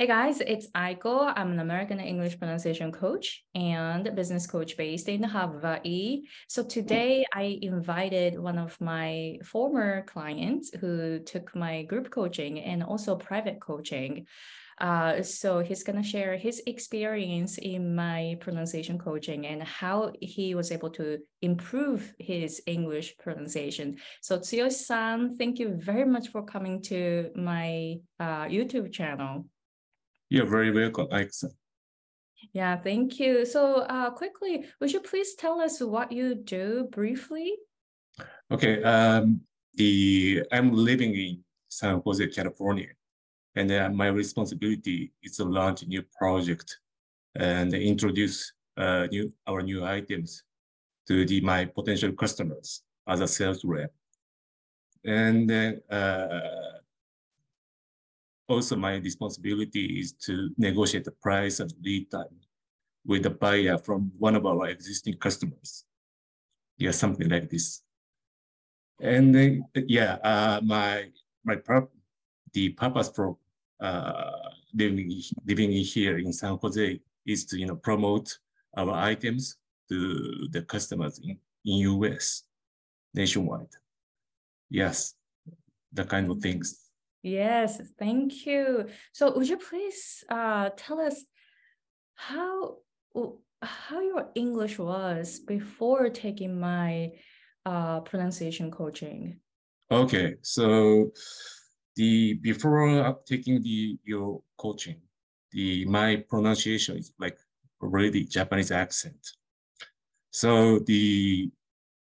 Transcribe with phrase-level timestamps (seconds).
[0.00, 1.32] Hey guys, it's Aiko.
[1.34, 6.22] I'm an American English pronunciation coach and business coach based in Hawaii.
[6.46, 12.84] So today I invited one of my former clients who took my group coaching and
[12.84, 14.28] also private coaching.
[14.80, 20.54] Uh, so he's going to share his experience in my pronunciation coaching and how he
[20.54, 23.96] was able to improve his English pronunciation.
[24.22, 29.44] So Tsuyoshi-san, thank you very much for coming to my uh, YouTube channel.
[30.30, 31.48] You're very welcome, Alexa.
[32.52, 33.44] Yeah, thank you.
[33.44, 37.54] So uh, quickly, would you please tell us what you do briefly?
[38.50, 39.40] Okay, um,
[39.74, 42.88] the I'm living in San Jose, California,
[43.56, 46.78] and uh, my responsibility is to launch a new project
[47.36, 50.42] and introduce uh, new our new items
[51.06, 53.92] to the my potential customers as a sales rep.
[55.04, 56.77] And then uh,
[58.48, 62.36] also my responsibility is to negotiate the price and lead time
[63.06, 65.84] with the buyer from one of our existing customers.
[66.78, 67.82] Yeah, something like this.
[69.00, 71.10] And then, yeah, uh, my
[71.44, 71.56] my
[72.52, 73.36] the purpose for
[73.80, 74.32] uh,
[74.74, 78.38] living living here in San Jose is to you know promote
[78.76, 79.56] our items
[79.88, 82.44] to the customers in, in US
[83.14, 83.74] nationwide.
[84.70, 85.14] Yes,
[85.92, 86.87] the kind of things.
[87.22, 88.88] Yes, thank you.
[89.12, 91.24] So would you please uh, tell us
[92.14, 92.78] how
[93.60, 97.12] how your English was before taking my
[97.66, 99.40] uh, pronunciation coaching?
[99.90, 101.10] Okay, so
[101.96, 105.00] the before taking the your coaching,
[105.50, 107.38] the my pronunciation is like
[107.82, 109.18] already Japanese accent.
[110.30, 111.50] So the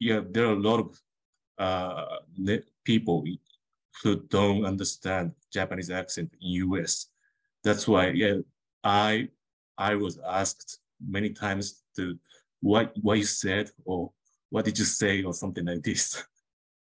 [0.00, 1.00] yeah, there are a lot of
[1.58, 2.16] uh,
[2.84, 3.22] people
[4.02, 7.06] who don't understand Japanese accent in US.
[7.62, 8.38] That's why yeah,
[8.82, 9.28] I
[9.78, 12.18] I was asked many times to
[12.60, 14.10] what what you said or
[14.50, 16.24] what did you say or something like this.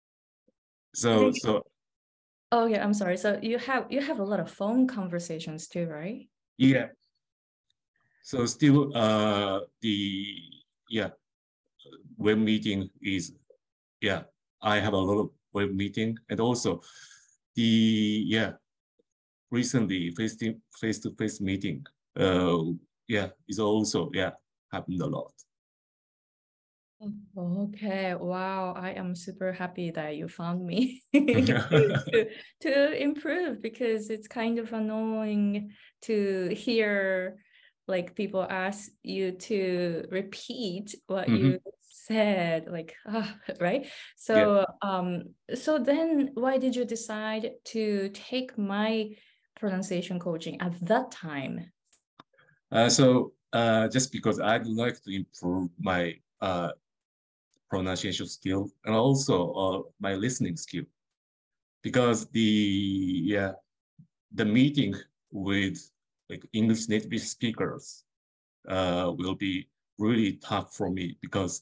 [0.94, 1.64] so so
[2.52, 3.18] Oh yeah, I'm sorry.
[3.18, 6.30] So you have you have a lot of phone conversations too, right?
[6.58, 6.88] Yeah.
[8.24, 10.36] So still uh the
[10.90, 11.10] yeah
[12.18, 13.34] web meeting is
[14.02, 14.24] yeah
[14.62, 16.18] I have a lot of web meeting.
[16.30, 16.82] And also
[17.56, 18.54] the, yeah,
[19.52, 21.86] recently face-to-face meeting,
[22.20, 22.64] uh,
[23.08, 24.32] yeah, is also, yeah,
[24.72, 25.34] happened a lot.
[27.38, 28.74] Okay, wow.
[28.76, 32.28] I am super happy that you found me to,
[32.62, 35.72] to improve because it's kind of annoying
[36.04, 37.38] to hear
[37.88, 41.46] like people ask you to repeat what mm -hmm.
[41.46, 41.60] you
[42.08, 43.28] said like uh,
[43.60, 43.88] right?
[44.16, 44.66] So yeah.
[44.82, 45.24] um
[45.54, 49.10] so then why did you decide to take my
[49.60, 51.72] pronunciation coaching at that time?
[52.72, 56.72] Uh, so uh, just because i'd like to improve my uh,
[57.70, 60.84] pronunciation skill and also uh, my listening skill.
[61.82, 63.52] Because the yeah
[64.34, 64.94] the meeting
[65.32, 65.78] with
[66.30, 68.04] like english native speakers
[68.68, 71.62] uh, will be really tough for me because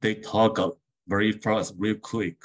[0.00, 0.58] they talk
[1.06, 2.36] very fast, real quick,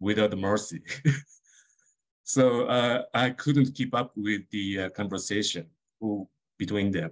[0.00, 0.82] without mercy.
[2.24, 5.66] so uh, I couldn't keep up with the uh, conversation
[6.58, 7.10] between them.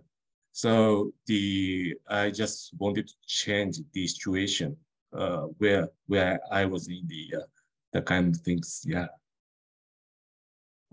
[0.52, 4.76] So the I just wanted to change the situation
[5.12, 7.46] uh, where where I was in the uh,
[7.92, 8.82] the kind of things.
[8.86, 9.08] Yeah.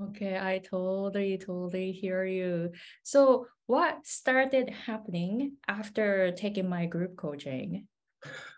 [0.02, 2.72] Okay, I totally, totally hear you.
[3.04, 7.88] So what started happening after taking my group coaching?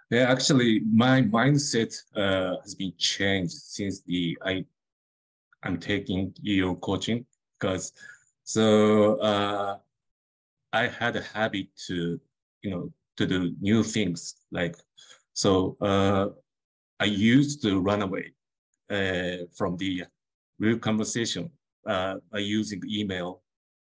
[0.09, 4.65] Yeah, actually, my mindset uh, has been changed since the I
[5.63, 7.93] I'm taking your coaching because
[8.43, 9.77] so uh,
[10.73, 12.19] I had a habit to
[12.61, 14.75] you know to do new things like
[15.33, 16.27] so uh,
[16.99, 18.33] I used to run away
[18.89, 20.03] uh, from the
[20.59, 21.49] real conversation
[21.87, 23.41] uh, by using email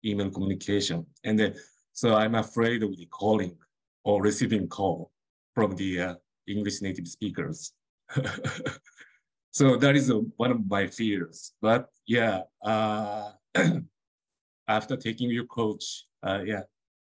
[0.04, 1.06] email communication.
[1.24, 1.54] And then
[1.92, 3.56] so I'm afraid of the calling
[4.04, 5.10] or receiving call
[5.54, 6.14] from the uh,
[6.46, 7.72] English native speakers.
[9.50, 11.52] so that is a, one of my fears.
[11.62, 13.32] But yeah, uh,
[14.68, 16.62] after taking your coach, uh, yeah,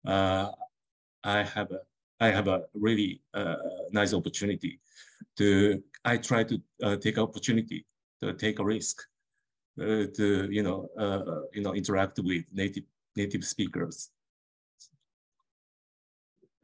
[0.06, 0.50] uh,
[1.24, 1.80] I have a
[2.18, 3.56] I have a really uh,
[3.90, 4.80] nice opportunity
[5.38, 5.82] to.
[6.04, 7.84] I try to uh, take opportunity
[8.22, 9.02] to take a risk
[9.76, 10.88] to you know
[11.52, 12.84] you know interact with native
[13.16, 14.10] native speakers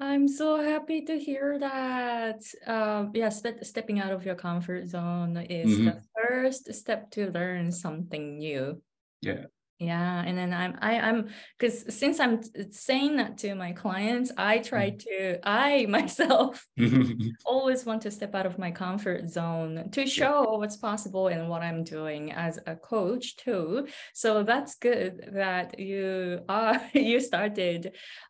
[0.02, 2.42] I'm so happy to hear that.
[2.66, 5.86] Um, yeah, ste stepping out of your comfort zone is mm -hmm.
[5.88, 8.82] the first step to learn something new.
[9.20, 9.44] Yeah.
[9.78, 11.28] Yeah, and then I'm I, I'm
[11.58, 12.40] because since I'm
[12.70, 14.98] saying that to my clients, I try mm.
[15.04, 16.66] to I myself
[17.52, 20.58] always want to step out of my comfort zone to show yeah.
[20.58, 23.86] what's possible and what I'm doing as a coach too.
[24.14, 27.80] So that's good that you are you started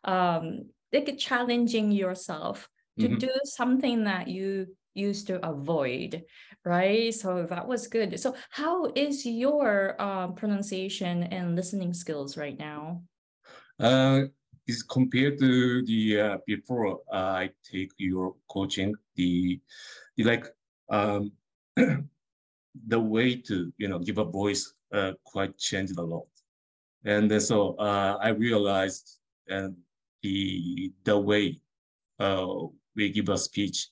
[0.03, 2.69] um like challenging yourself
[2.99, 3.17] to mm-hmm.
[3.17, 6.23] do something that you used to avoid
[6.65, 7.13] right?
[7.13, 8.19] So that was good.
[8.19, 13.03] So how is your uh, pronunciation and listening skills right now?
[13.79, 14.21] Uh
[14.65, 19.59] is compared to the uh, before uh, i take your coaching the,
[20.15, 20.45] the like
[20.89, 21.33] um
[22.87, 26.27] the way to you know give a voice uh, quite changed a lot.
[27.03, 29.19] And so uh, i realized
[29.49, 29.75] and
[30.23, 31.59] the the way
[32.19, 32.47] uh,
[32.95, 33.89] we give a speech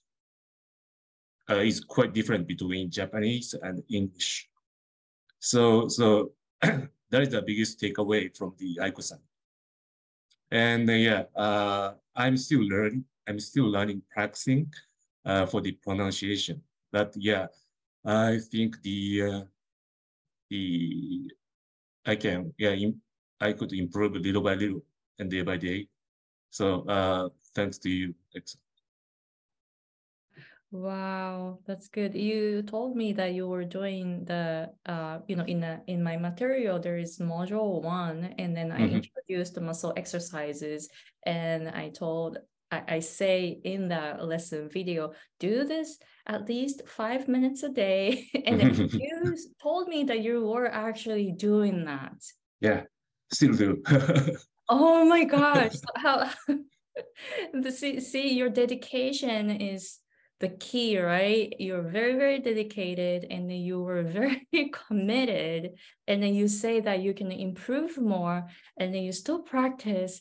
[1.50, 4.50] uh, is quite different between Japanese and English.
[5.40, 6.32] So, so
[6.62, 9.20] that is the biggest takeaway from the Aiko-san.
[10.52, 13.06] And uh, yeah, uh, I'm still learning.
[13.28, 14.72] I'm still learning, practicing
[15.26, 16.62] uh, for the pronunciation.
[16.92, 17.48] But yeah,
[18.06, 19.42] I think the uh,
[20.50, 21.32] the
[22.06, 22.76] I can yeah
[23.40, 24.84] I could improve little by little
[25.20, 25.88] and day by day.
[26.52, 28.14] So uh, thanks to you.
[30.72, 32.16] Wow, that's good.
[32.16, 36.16] You told me that you were doing the, uh, you know, in a, in my
[36.16, 38.96] material there is module one, and then I mm-hmm.
[38.96, 40.88] introduced the muscle exercises,
[41.26, 42.38] and I told,
[42.72, 45.12] I, I say in the lesson video,
[45.42, 50.48] do this at least five minutes a day, and then you told me that you
[50.48, 52.16] were actually doing that.
[52.62, 52.84] Yeah,
[53.30, 53.84] still do.
[54.72, 55.76] oh my gosh!
[55.96, 56.32] How?
[57.54, 60.00] the see, see, your dedication is
[60.40, 61.54] the key, right?
[61.60, 65.74] You're very, very dedicated and then you were very committed.
[66.08, 68.48] And then you say that you can improve more
[68.78, 70.20] and then you still practice.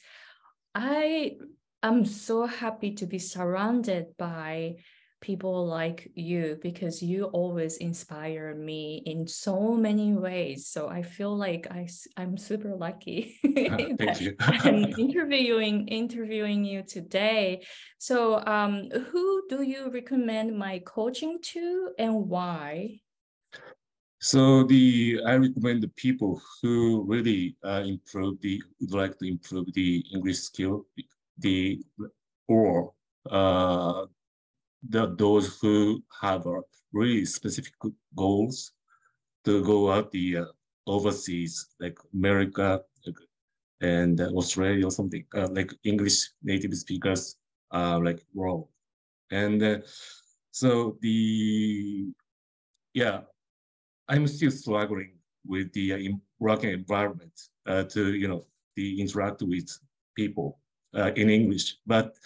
[0.74, 1.36] I
[1.82, 4.76] am so happy to be surrounded by
[5.20, 10.68] people like you because you always inspire me in so many ways.
[10.68, 14.36] So i feel like i i'm super lucky Thank you.
[14.40, 17.64] i'm interviewing interviewing you today.
[17.98, 23.00] So um who do you recommend my coaching to and why?
[24.20, 29.72] So the I recommend the people who really uh, improve the would like to improve
[29.72, 30.84] the English skill,
[31.38, 31.80] the
[32.46, 32.92] or
[33.30, 34.04] uh,
[34.88, 36.60] the, those who have uh,
[36.92, 37.74] really specific
[38.16, 38.72] goals
[39.44, 40.44] to go out the uh,
[40.86, 42.82] overseas, like America
[43.80, 47.36] and Australia or something, uh, like English native speakers,
[47.72, 48.68] like world.
[49.30, 49.78] And uh,
[50.50, 52.08] so the,
[52.92, 53.20] yeah,
[54.08, 55.12] I'm still struggling
[55.46, 57.32] with the uh, working environment
[57.66, 58.42] uh, to, you know,
[58.76, 59.68] the interact with
[60.16, 60.58] people
[60.92, 61.76] in English.
[61.86, 62.16] But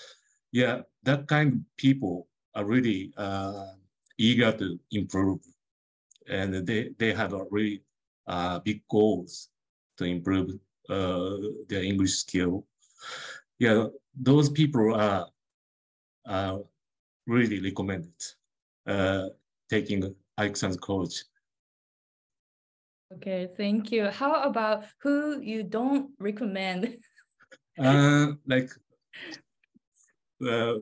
[0.51, 3.75] yeah, that kind of people are really uh,
[4.19, 5.41] eager to improve,
[6.29, 7.83] and they they have a really
[8.27, 9.51] uh, big goals
[9.97, 10.51] to improve
[10.89, 11.37] uh,
[11.69, 12.67] their English skill.
[13.59, 15.27] Yeah, those people are,
[16.27, 16.61] are
[17.27, 18.15] really recommended
[18.87, 19.29] uh,
[19.71, 21.25] taking Aiko-san's coach.
[23.15, 24.07] Okay, thank you.
[24.11, 26.99] How about who you don't recommend?
[27.79, 28.71] uh, like
[30.45, 30.75] uh,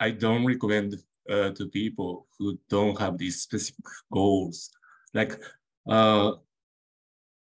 [0.00, 0.94] I don't recommend
[1.30, 4.70] uh, to people who don't have these specific goals.
[5.12, 5.40] Like,
[5.88, 6.32] uh,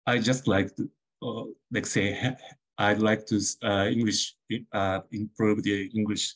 [0.06, 0.90] I just like to,
[1.22, 2.36] uh, like say,
[2.78, 4.34] I'd like to uh, English
[4.72, 6.34] uh, improve the English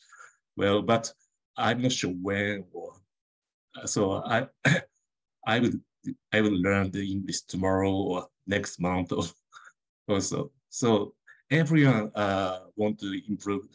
[0.56, 1.12] well, but
[1.56, 2.92] I'm not sure when or
[3.76, 4.46] uh, so I
[5.46, 5.80] I would
[6.32, 9.24] I will learn the English tomorrow or next month or,
[10.08, 10.52] or so.
[10.68, 11.14] So
[11.50, 12.12] everyone
[12.76, 13.66] want to improve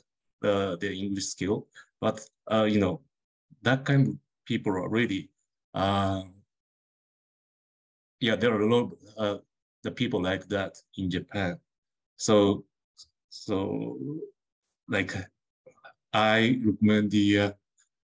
[0.44, 1.68] uh, their English skill,
[2.02, 3.02] but uh, you know,
[3.64, 4.16] that kind of
[4.46, 5.30] people are really,
[5.76, 6.24] uh,
[8.20, 9.38] yeah, there are a lot of uh,
[9.84, 11.60] the people like that in Japan.
[12.18, 12.66] So,
[13.30, 13.98] so
[14.88, 15.14] like
[16.14, 17.52] I recommend the uh,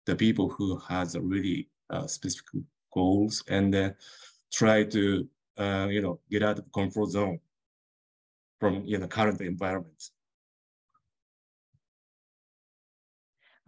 [0.06, 3.92] the people who has really uh, specific goals and uh,
[4.52, 7.40] try to uh, you know get out of comfort zone
[8.60, 10.12] from you know current environment.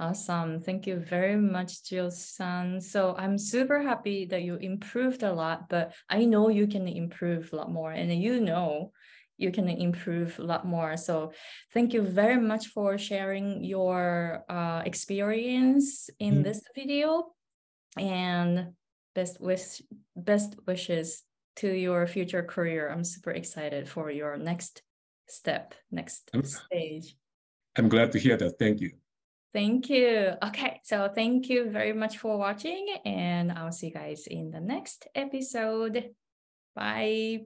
[0.02, 0.60] Awesome.
[0.60, 2.82] Thank you very much, Jill-san.
[2.82, 7.54] So I'm super happy that you improved a lot, but I know you can improve
[7.54, 8.94] a lot more and you know
[9.38, 10.98] you can improve a lot more.
[10.98, 11.34] So
[11.72, 16.44] thank you very much for sharing your uh, experience in mm.
[16.46, 17.34] this video
[17.96, 18.74] and
[19.14, 19.84] best wish
[20.16, 21.22] best wishes
[21.58, 22.90] to your future career.
[22.90, 24.82] I'm super excited for your next
[25.28, 27.16] step, next I'm, stage.
[27.78, 28.58] I'm glad to hear that.
[28.58, 28.94] Thank you.
[29.54, 30.34] Thank you.
[30.42, 34.62] Okay, so thank you very much for watching, and I'll see you guys in the
[34.62, 36.12] next episode.
[36.74, 37.42] Bye.